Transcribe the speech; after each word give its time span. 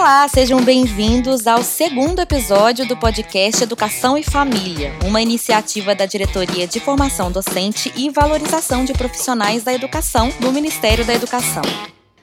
Olá, 0.00 0.26
sejam 0.28 0.62
bem-vindos 0.62 1.46
ao 1.46 1.62
segundo 1.62 2.20
episódio 2.20 2.88
do 2.88 2.96
podcast 2.96 3.62
Educação 3.62 4.16
e 4.16 4.22
Família, 4.22 4.94
uma 5.04 5.20
iniciativa 5.20 5.94
da 5.94 6.06
Diretoria 6.06 6.66
de 6.66 6.80
Formação 6.80 7.30
Docente 7.30 7.92
e 7.94 8.08
Valorização 8.08 8.82
de 8.82 8.94
Profissionais 8.94 9.62
da 9.62 9.74
Educação 9.74 10.30
do 10.40 10.50
Ministério 10.52 11.04
da 11.04 11.12
Educação. 11.12 11.60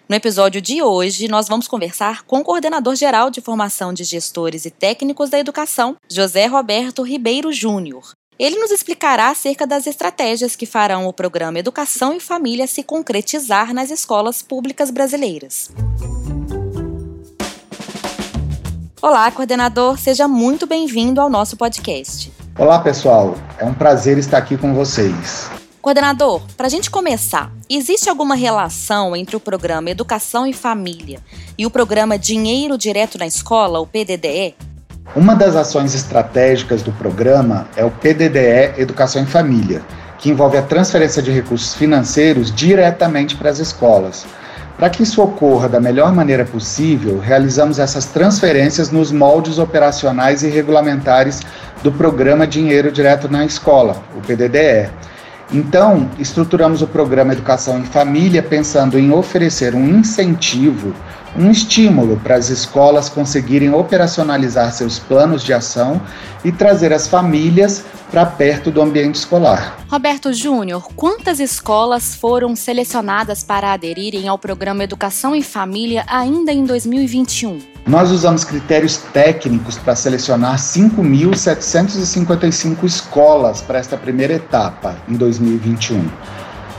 No 0.09 0.15
episódio 0.15 0.59
de 0.59 0.81
hoje, 0.81 1.27
nós 1.27 1.47
vamos 1.47 1.67
conversar 1.67 2.23
com 2.23 2.39
o 2.39 2.43
coordenador 2.43 2.95
geral 2.95 3.29
de 3.29 3.41
formação 3.41 3.93
de 3.93 4.03
gestores 4.03 4.65
e 4.65 4.71
técnicos 4.71 5.29
da 5.29 5.37
educação, 5.37 5.97
José 6.09 6.47
Roberto 6.47 7.03
Ribeiro 7.03 7.53
Júnior. 7.53 8.11
Ele 8.39 8.57
nos 8.57 8.71
explicará 8.71 9.29
acerca 9.29 9.67
das 9.67 9.85
estratégias 9.85 10.55
que 10.55 10.65
farão 10.65 11.05
o 11.05 11.13
programa 11.13 11.59
Educação 11.59 12.11
e 12.15 12.19
Família 12.19 12.65
se 12.65 12.81
concretizar 12.81 13.71
nas 13.71 13.91
escolas 13.91 14.41
públicas 14.41 14.89
brasileiras. 14.89 15.69
Olá, 18.99 19.29
coordenador, 19.29 19.95
seja 19.99 20.27
muito 20.27 20.65
bem-vindo 20.65 21.21
ao 21.21 21.29
nosso 21.29 21.55
podcast. 21.55 22.33
Olá, 22.57 22.79
pessoal, 22.79 23.35
é 23.59 23.63
um 23.63 23.73
prazer 23.73 24.17
estar 24.17 24.39
aqui 24.39 24.57
com 24.57 24.73
vocês. 24.73 25.51
Coordenador, 25.79 26.41
para 26.57 26.65
a 26.65 26.69
gente 26.69 26.89
começar, 26.89 27.51
existe 27.69 28.09
alguma 28.09 28.33
relação 28.33 29.15
entre 29.15 29.35
o 29.35 29.39
programa 29.39 29.91
Educação 29.91 30.47
e 30.47 30.51
Família 30.51 31.19
e 31.55 31.63
o 31.63 31.69
programa 31.69 32.17
Dinheiro 32.17 32.75
Direto 32.75 33.19
na 33.19 33.27
Escola, 33.27 33.79
o 33.79 33.85
PDDE? 33.85 34.55
Uma 35.15 35.35
das 35.35 35.55
ações 35.55 35.93
estratégicas 35.93 36.81
do 36.81 36.91
programa 36.91 37.67
é 37.75 37.85
o 37.85 37.91
PDDE 37.91 38.81
Educação 38.81 39.21
e 39.21 39.27
Família, 39.27 39.85
que 40.17 40.31
envolve 40.31 40.57
a 40.57 40.63
transferência 40.63 41.21
de 41.21 41.29
recursos 41.29 41.75
financeiros 41.75 42.51
diretamente 42.51 43.35
para 43.35 43.51
as 43.51 43.59
escolas 43.59 44.25
para 44.77 44.89
que 44.89 45.01
isso 45.01 45.21
ocorra 45.21 45.67
da 45.67 45.79
melhor 45.79 46.13
maneira 46.13 46.45
possível, 46.45 47.19
realizamos 47.19 47.79
essas 47.79 48.05
transferências 48.05 48.91
nos 48.91 49.11
moldes 49.11 49.57
operacionais 49.57 50.43
e 50.43 50.49
regulamentares 50.49 51.41
do 51.81 51.91
Programa 51.91 52.45
Dinheiro 52.45 52.91
Direto 52.91 53.27
na 53.27 53.43
Escola, 53.43 54.03
o 54.15 54.21
PDDE. 54.21 54.89
Então, 55.51 56.09
estruturamos 56.19 56.81
o 56.81 56.87
programa 56.87 57.33
Educação 57.33 57.79
em 57.79 57.85
Família 57.85 58.43
pensando 58.43 58.99
em 58.99 59.11
oferecer 59.11 59.73
um 59.73 59.87
incentivo 59.87 60.93
um 61.35 61.51
estímulo 61.51 62.17
para 62.23 62.35
as 62.35 62.49
escolas 62.49 63.09
conseguirem 63.09 63.73
operacionalizar 63.73 64.71
seus 64.71 64.99
planos 64.99 65.43
de 65.43 65.53
ação 65.53 66.01
e 66.43 66.51
trazer 66.51 66.93
as 66.93 67.07
famílias 67.07 67.83
para 68.09 68.25
perto 68.25 68.71
do 68.71 68.81
ambiente 68.81 69.15
escolar. 69.15 69.77
Roberto 69.89 70.31
Júnior, 70.33 70.87
quantas 70.95 71.39
escolas 71.39 72.15
foram 72.15 72.55
selecionadas 72.55 73.43
para 73.43 73.73
aderirem 73.73 74.27
ao 74.27 74.37
programa 74.37 74.83
Educação 74.83 75.33
em 75.35 75.41
Família 75.41 76.05
ainda 76.07 76.51
em 76.51 76.63
2021? 76.63 77.59
Nós 77.85 78.11
usamos 78.11 78.43
critérios 78.43 78.97
técnicos 78.97 79.77
para 79.77 79.95
selecionar 79.95 80.57
5.755 80.57 82.83
escolas 82.83 83.61
para 83.61 83.79
esta 83.79 83.95
primeira 83.97 84.33
etapa 84.33 84.97
em 85.07 85.13
2021. 85.13 86.05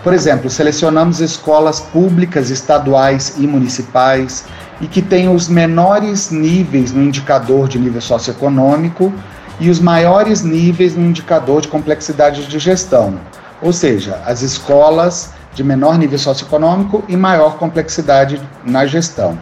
Por 0.03 0.15
exemplo, 0.15 0.49
selecionamos 0.49 1.21
escolas 1.21 1.81
públicas, 1.81 2.51
estaduais 2.51 3.35
e 3.37 3.47
municipais 3.47 4.45
e 4.81 4.87
que 4.87 5.03
tenham 5.03 5.35
os 5.35 5.49
menores 5.49 6.31
níveis 6.31 6.93
no 6.93 7.03
indicador 7.03 7.69
de 7.69 7.79
nível 7.79 8.01
socioeconômico 8.01 9.13
e 9.59 9.69
os 9.69 9.81
maiores 9.81 10.43
níveis 10.43 10.95
no 10.95 11.05
indicador 11.05 11.61
de 11.61 11.69
complexidade 11.69 12.47
de 12.47 12.59
gestão, 12.61 13.19
ou 13.61 13.73
seja, 13.73 14.23
as 14.25 14.41
escolas 14.41 15.31
de 15.53 15.65
menor 15.65 15.99
nível 15.99 16.19
socioeconômico 16.19 17.03
e 17.09 17.17
maior 17.17 17.57
complexidade 17.57 18.41
na 18.65 18.87
gestão. 18.87 19.37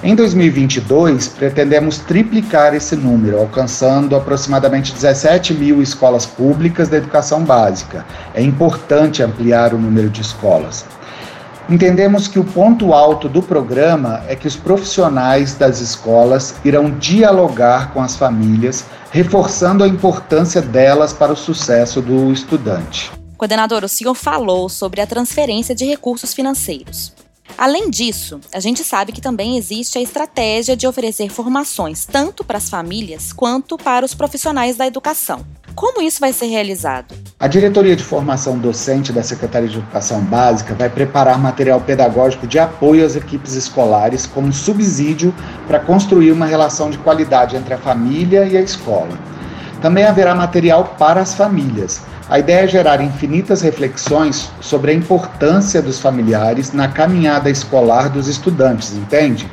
Em 0.00 0.14
2022, 0.14 1.26
pretendemos 1.26 1.98
triplicar 1.98 2.72
esse 2.72 2.94
número, 2.94 3.40
alcançando 3.40 4.14
aproximadamente 4.14 4.92
17 4.92 5.52
mil 5.54 5.82
escolas 5.82 6.24
públicas 6.24 6.88
da 6.88 6.98
educação 6.98 7.42
básica. 7.42 8.06
É 8.32 8.40
importante 8.40 9.24
ampliar 9.24 9.74
o 9.74 9.78
número 9.78 10.08
de 10.08 10.20
escolas. 10.20 10.84
Entendemos 11.68 12.28
que 12.28 12.38
o 12.38 12.44
ponto 12.44 12.94
alto 12.94 13.28
do 13.28 13.42
programa 13.42 14.22
é 14.28 14.36
que 14.36 14.46
os 14.46 14.54
profissionais 14.54 15.54
das 15.54 15.80
escolas 15.80 16.54
irão 16.64 16.92
dialogar 16.92 17.92
com 17.92 18.00
as 18.00 18.14
famílias, 18.14 18.84
reforçando 19.10 19.82
a 19.82 19.88
importância 19.88 20.62
delas 20.62 21.12
para 21.12 21.32
o 21.32 21.36
sucesso 21.36 22.00
do 22.00 22.32
estudante. 22.32 23.10
Coordenador, 23.36 23.82
o 23.82 23.88
senhor 23.88 24.14
falou 24.14 24.68
sobre 24.68 25.00
a 25.00 25.06
transferência 25.08 25.74
de 25.74 25.84
recursos 25.84 26.32
financeiros. 26.32 27.12
Além 27.56 27.90
disso, 27.90 28.40
a 28.52 28.60
gente 28.60 28.84
sabe 28.84 29.12
que 29.12 29.20
também 29.20 29.56
existe 29.56 29.98
a 29.98 30.02
estratégia 30.02 30.76
de 30.76 30.86
oferecer 30.86 31.30
formações 31.30 32.04
tanto 32.04 32.44
para 32.44 32.58
as 32.58 32.68
famílias 32.68 33.32
quanto 33.32 33.76
para 33.76 34.04
os 34.04 34.14
profissionais 34.14 34.76
da 34.76 34.86
educação. 34.86 35.44
Como 35.74 36.02
isso 36.02 36.18
vai 36.18 36.32
ser 36.32 36.46
realizado? 36.46 37.14
A 37.38 37.46
Diretoria 37.46 37.94
de 37.94 38.02
Formação 38.02 38.58
Docente 38.58 39.12
da 39.12 39.22
Secretaria 39.22 39.68
de 39.68 39.78
Educação 39.78 40.20
Básica 40.22 40.74
vai 40.74 40.90
preparar 40.90 41.38
material 41.38 41.80
pedagógico 41.80 42.48
de 42.48 42.58
apoio 42.58 43.06
às 43.06 43.14
equipes 43.14 43.54
escolares 43.54 44.26
como 44.26 44.52
subsídio 44.52 45.32
para 45.68 45.78
construir 45.78 46.32
uma 46.32 46.46
relação 46.46 46.90
de 46.90 46.98
qualidade 46.98 47.54
entre 47.54 47.74
a 47.74 47.78
família 47.78 48.44
e 48.44 48.56
a 48.56 48.60
escola. 48.60 49.16
Também 49.80 50.04
haverá 50.04 50.34
material 50.34 50.96
para 50.98 51.20
as 51.20 51.34
famílias, 51.34 52.02
a 52.28 52.38
ideia 52.38 52.64
é 52.64 52.68
gerar 52.68 53.00
infinitas 53.00 53.62
reflexões 53.62 54.50
sobre 54.60 54.90
a 54.90 54.94
importância 54.94 55.80
dos 55.80 55.98
familiares 55.98 56.72
na 56.72 56.86
caminhada 56.86 57.48
escolar 57.48 58.10
dos 58.10 58.28
estudantes, 58.28 58.92
entende? 58.92 59.50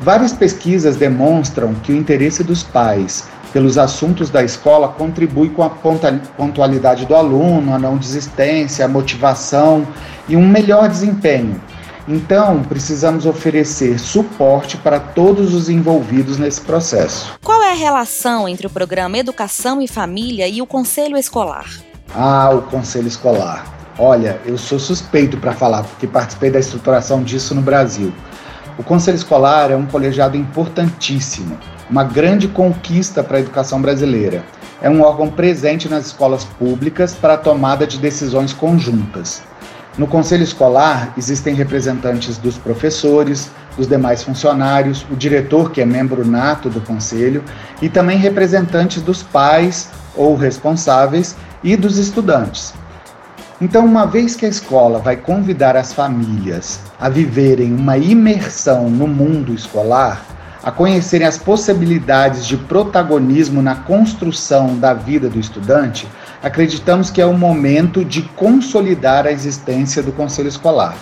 Várias 0.00 0.32
pesquisas 0.32 0.96
demonstram 0.96 1.72
que 1.74 1.92
o 1.92 1.96
interesse 1.96 2.42
dos 2.42 2.64
pais 2.64 3.28
pelos 3.52 3.78
assuntos 3.78 4.28
da 4.28 4.42
escola 4.42 4.88
contribui 4.88 5.50
com 5.50 5.62
a 5.62 5.70
pontualidade 5.70 7.06
do 7.06 7.14
aluno, 7.14 7.72
a 7.72 7.78
não 7.78 7.96
desistência, 7.96 8.84
a 8.84 8.88
motivação 8.88 9.86
e 10.28 10.34
um 10.34 10.44
melhor 10.44 10.88
desempenho. 10.88 11.60
Então, 12.06 12.62
precisamos 12.62 13.24
oferecer 13.24 13.98
suporte 13.98 14.76
para 14.76 15.00
todos 15.00 15.54
os 15.54 15.70
envolvidos 15.70 16.36
nesse 16.36 16.60
processo. 16.60 17.32
Qual 17.42 17.62
é 17.62 17.72
a 17.72 17.74
relação 17.74 18.46
entre 18.46 18.66
o 18.66 18.70
programa 18.70 19.16
Educação 19.16 19.80
e 19.80 19.88
Família 19.88 20.46
e 20.46 20.60
o 20.60 20.66
Conselho 20.66 21.16
Escolar? 21.16 21.66
Ah, 22.14 22.50
o 22.50 22.62
Conselho 22.62 23.08
Escolar. 23.08 23.64
Olha, 23.98 24.38
eu 24.44 24.58
sou 24.58 24.78
suspeito 24.78 25.38
para 25.38 25.52
falar, 25.52 25.84
porque 25.84 26.06
participei 26.06 26.50
da 26.50 26.58
estruturação 26.58 27.22
disso 27.22 27.54
no 27.54 27.62
Brasil. 27.62 28.12
O 28.76 28.82
Conselho 28.82 29.16
Escolar 29.16 29.70
é 29.70 29.76
um 29.76 29.86
colegiado 29.86 30.36
importantíssimo, 30.36 31.56
uma 31.88 32.04
grande 32.04 32.48
conquista 32.48 33.22
para 33.22 33.38
a 33.38 33.40
educação 33.40 33.80
brasileira. 33.80 34.44
É 34.82 34.90
um 34.90 35.00
órgão 35.00 35.30
presente 35.30 35.88
nas 35.88 36.06
escolas 36.06 36.44
públicas 36.44 37.14
para 37.14 37.34
a 37.34 37.38
tomada 37.38 37.86
de 37.86 37.98
decisões 37.98 38.52
conjuntas. 38.52 39.42
No 39.96 40.08
conselho 40.08 40.42
escolar 40.42 41.14
existem 41.16 41.54
representantes 41.54 42.36
dos 42.36 42.58
professores, 42.58 43.48
dos 43.76 43.86
demais 43.86 44.24
funcionários, 44.24 45.06
o 45.08 45.14
diretor, 45.14 45.70
que 45.70 45.80
é 45.80 45.86
membro 45.86 46.26
nato 46.26 46.68
do 46.68 46.80
conselho, 46.80 47.44
e 47.80 47.88
também 47.88 48.18
representantes 48.18 49.00
dos 49.02 49.22
pais 49.22 49.88
ou 50.16 50.34
responsáveis 50.34 51.36
e 51.62 51.76
dos 51.76 51.96
estudantes. 51.96 52.74
Então, 53.60 53.84
uma 53.84 54.04
vez 54.04 54.34
que 54.34 54.44
a 54.44 54.48
escola 54.48 54.98
vai 54.98 55.16
convidar 55.16 55.76
as 55.76 55.92
famílias 55.92 56.80
a 56.98 57.08
viverem 57.08 57.72
uma 57.72 57.96
imersão 57.96 58.90
no 58.90 59.06
mundo 59.06 59.54
escolar, 59.54 60.24
a 60.60 60.72
conhecerem 60.72 61.26
as 61.26 61.38
possibilidades 61.38 62.46
de 62.46 62.56
protagonismo 62.56 63.62
na 63.62 63.76
construção 63.76 64.76
da 64.76 64.92
vida 64.92 65.28
do 65.28 65.38
estudante, 65.38 66.08
acreditamos 66.44 67.10
que 67.10 67.22
é 67.22 67.26
o 67.26 67.32
momento 67.32 68.04
de 68.04 68.20
consolidar 68.20 69.26
a 69.26 69.32
existência 69.32 70.02
do 70.02 70.12
conselho 70.12 70.48
escolar. 70.48 70.94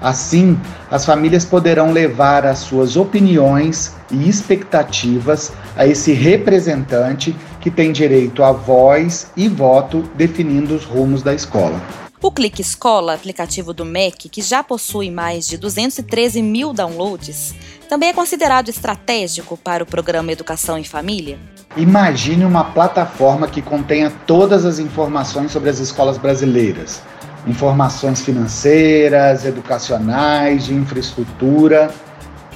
Assim, 0.00 0.58
as 0.90 1.04
famílias 1.04 1.44
poderão 1.44 1.92
levar 1.92 2.46
as 2.46 2.60
suas 2.60 2.96
opiniões 2.96 3.94
e 4.10 4.26
expectativas 4.26 5.52
a 5.76 5.86
esse 5.86 6.12
representante 6.12 7.36
que 7.60 7.70
tem 7.70 7.92
direito 7.92 8.42
a 8.42 8.50
voz 8.50 9.30
e 9.36 9.46
voto 9.46 10.08
definindo 10.14 10.74
os 10.74 10.84
rumos 10.84 11.22
da 11.22 11.34
escola. 11.34 12.07
O 12.20 12.32
Clique 12.32 12.60
Escola, 12.60 13.14
aplicativo 13.14 13.72
do 13.72 13.84
MEC, 13.84 14.28
que 14.28 14.42
já 14.42 14.60
possui 14.64 15.08
mais 15.08 15.46
de 15.46 15.56
213 15.56 16.42
mil 16.42 16.72
downloads, 16.72 17.54
também 17.88 18.08
é 18.08 18.12
considerado 18.12 18.68
estratégico 18.68 19.56
para 19.56 19.84
o 19.84 19.86
programa 19.86 20.32
Educação 20.32 20.76
em 20.76 20.82
Família? 20.82 21.38
Imagine 21.76 22.44
uma 22.44 22.64
plataforma 22.64 23.46
que 23.46 23.62
contenha 23.62 24.12
todas 24.26 24.64
as 24.64 24.80
informações 24.80 25.52
sobre 25.52 25.70
as 25.70 25.78
escolas 25.78 26.18
brasileiras. 26.18 27.00
Informações 27.46 28.20
financeiras, 28.20 29.44
educacionais, 29.44 30.64
de 30.64 30.74
infraestrutura. 30.74 31.94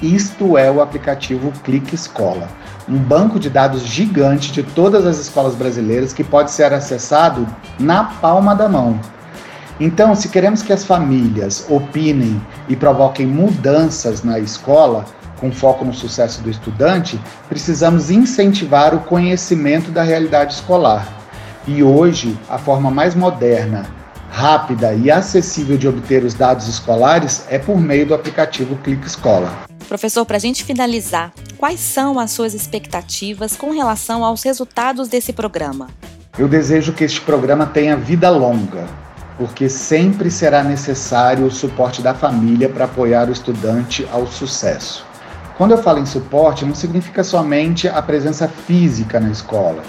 Isto 0.01 0.57
é 0.57 0.69
o 0.69 0.81
aplicativo 0.81 1.53
Clique 1.63 1.95
Escola, 1.95 2.49
um 2.85 2.97
banco 2.97 3.39
de 3.39 3.49
dados 3.49 3.83
gigante 3.83 4.51
de 4.51 4.61
todas 4.61 5.05
as 5.05 5.19
escolas 5.19 5.55
brasileiras 5.55 6.11
que 6.11 6.23
pode 6.23 6.51
ser 6.51 6.73
acessado 6.73 7.47
na 7.79 8.03
palma 8.03 8.53
da 8.53 8.67
mão 8.67 8.99
então, 9.79 10.15
se 10.15 10.29
queremos 10.29 10.61
que 10.61 10.71
as 10.71 10.83
famílias 10.83 11.65
opinem 11.69 12.39
e 12.69 12.75
provoquem 12.75 13.25
mudanças 13.25 14.23
na 14.23 14.39
escola, 14.39 15.05
com 15.39 15.51
foco 15.51 15.83
no 15.83 15.93
sucesso 15.93 16.41
do 16.41 16.49
estudante, 16.49 17.19
precisamos 17.49 18.09
incentivar 18.09 18.93
o 18.93 18.99
conhecimento 19.01 19.91
da 19.91 20.03
realidade 20.03 20.53
escolar. 20.53 21.07
E 21.67 21.81
hoje, 21.83 22.37
a 22.49 22.57
forma 22.57 22.91
mais 22.91 23.15
moderna, 23.15 23.85
rápida 24.29 24.93
e 24.93 25.11
acessível 25.11 25.77
de 25.77 25.87
obter 25.87 26.23
os 26.23 26.33
dados 26.33 26.67
escolares 26.67 27.45
é 27.49 27.59
por 27.59 27.79
meio 27.79 28.05
do 28.05 28.13
aplicativo 28.13 28.75
Clique 28.77 29.05
Escola. 29.05 29.51
Professor, 29.87 30.25
para 30.25 30.37
a 30.37 30.39
gente 30.39 30.63
finalizar, 30.63 31.31
quais 31.57 31.79
são 31.79 32.19
as 32.19 32.31
suas 32.31 32.53
expectativas 32.53 33.55
com 33.55 33.71
relação 33.71 34.23
aos 34.23 34.43
resultados 34.43 35.07
desse 35.07 35.33
programa? 35.33 35.87
Eu 36.37 36.47
desejo 36.47 36.93
que 36.93 37.03
este 37.03 37.21
programa 37.21 37.65
tenha 37.65 37.95
vida 37.95 38.29
longa, 38.29 38.87
porque 39.37 39.67
sempre 39.69 40.29
será 40.29 40.63
necessário 40.63 41.45
o 41.45 41.51
suporte 41.51 42.01
da 42.01 42.13
família 42.13 42.69
para 42.69 42.85
apoiar 42.85 43.29
o 43.29 43.31
estudante 43.31 44.07
ao 44.11 44.27
sucesso. 44.27 45.05
Quando 45.57 45.71
eu 45.71 45.77
falo 45.77 45.99
em 45.99 46.05
suporte, 46.05 46.65
não 46.65 46.73
significa 46.73 47.23
somente 47.23 47.87
a 47.87 48.01
presença 48.01 48.47
física 48.47 49.19
na 49.19 49.29
escola, 49.29 49.83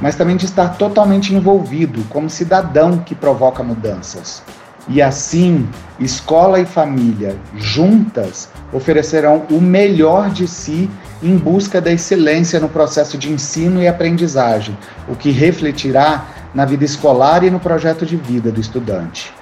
mas 0.00 0.14
também 0.14 0.36
de 0.36 0.44
estar 0.44 0.76
totalmente 0.76 1.34
envolvido 1.34 2.04
como 2.10 2.28
cidadão 2.28 2.98
que 2.98 3.14
provoca 3.14 3.62
mudanças. 3.62 4.42
E 4.88 5.02
assim, 5.02 5.68
escola 5.98 6.60
e 6.60 6.64
família 6.64 7.36
juntas 7.56 8.48
oferecerão 8.72 9.44
o 9.50 9.60
melhor 9.60 10.30
de 10.30 10.46
si 10.46 10.88
em 11.20 11.36
busca 11.36 11.80
da 11.80 11.90
excelência 11.90 12.60
no 12.60 12.68
processo 12.68 13.18
de 13.18 13.32
ensino 13.32 13.82
e 13.82 13.88
aprendizagem, 13.88 14.76
o 15.08 15.16
que 15.16 15.30
refletirá 15.30 16.24
na 16.54 16.64
vida 16.64 16.84
escolar 16.84 17.44
e 17.44 17.50
no 17.50 17.60
projeto 17.60 18.06
de 18.06 18.16
vida 18.16 18.50
do 18.50 18.60
estudante. 18.60 19.32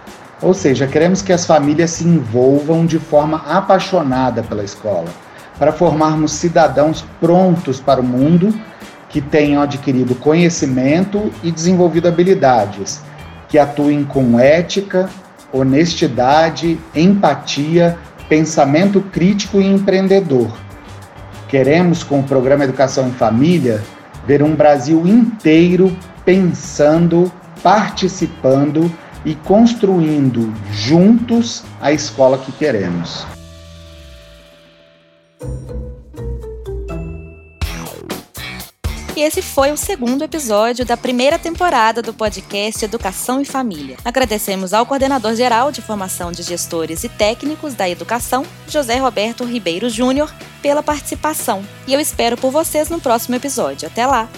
Ou 0.42 0.52
seja, 0.52 0.86
queremos 0.86 1.22
que 1.22 1.32
as 1.32 1.46
famílias 1.46 1.90
se 1.90 2.04
envolvam 2.04 2.84
de 2.84 2.98
forma 2.98 3.38
apaixonada 3.46 4.42
pela 4.42 4.64
escola 4.64 5.08
para 5.58 5.72
formarmos 5.72 6.32
cidadãos 6.32 7.04
prontos 7.20 7.80
para 7.80 8.00
o 8.00 8.04
mundo 8.04 8.52
que 9.08 9.20
tenham 9.20 9.62
adquirido 9.62 10.14
conhecimento 10.16 11.32
e 11.42 11.52
desenvolvido 11.52 12.08
habilidades, 12.08 13.00
que 13.48 13.58
atuem 13.58 14.02
com 14.02 14.38
ética, 14.40 15.08
honestidade, 15.52 16.78
empatia, 16.94 17.96
pensamento 18.28 19.00
crítico 19.00 19.60
e 19.60 19.66
empreendedor. 19.66 20.50
Queremos, 21.46 22.02
com 22.02 22.18
o 22.18 22.24
programa 22.24 22.64
Educação 22.64 23.06
em 23.06 23.12
Família, 23.12 23.80
ver 24.26 24.42
um 24.42 24.56
Brasil 24.56 25.06
inteiro 25.06 25.96
pensando, 26.24 27.32
participando 27.62 28.90
e 29.24 29.34
construindo 29.34 30.52
juntos 30.72 31.64
a 31.80 31.92
escola 31.92 32.38
que 32.38 32.52
queremos. 32.52 33.26
E 39.16 39.20
esse 39.20 39.40
foi 39.40 39.70
o 39.70 39.76
segundo 39.76 40.22
episódio 40.22 40.84
da 40.84 40.96
primeira 40.96 41.38
temporada 41.38 42.02
do 42.02 42.12
podcast 42.12 42.84
Educação 42.84 43.40
e 43.40 43.44
Família. 43.44 43.96
Agradecemos 44.04 44.74
ao 44.74 44.84
coordenador 44.84 45.36
geral 45.36 45.70
de 45.70 45.80
formação 45.80 46.32
de 46.32 46.42
gestores 46.42 47.04
e 47.04 47.08
técnicos 47.08 47.74
da 47.74 47.88
educação, 47.88 48.44
José 48.66 48.96
Roberto 48.96 49.44
Ribeiro 49.44 49.88
Júnior, 49.88 50.34
pela 50.60 50.82
participação. 50.82 51.64
E 51.86 51.94
eu 51.94 52.00
espero 52.00 52.36
por 52.36 52.50
vocês 52.50 52.88
no 52.88 53.00
próximo 53.00 53.36
episódio. 53.36 53.86
Até 53.86 54.04
lá! 54.04 54.28